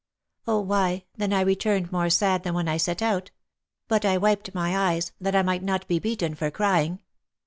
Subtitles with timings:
[0.47, 3.29] "Oh, why, then I returned more sad than when I set out;
[3.87, 6.97] but I wiped my eyes, that I might not be beaten for crying.